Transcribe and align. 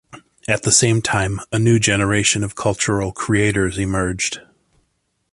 At 0.47 0.63
the 0.63 0.71
same 0.71 1.03
time, 1.03 1.41
a 1.51 1.59
new 1.59 1.77
generation 1.77 2.43
of 2.43 2.55
cultural 2.55 3.11
creators 3.11 3.77
emerged. 3.77 4.41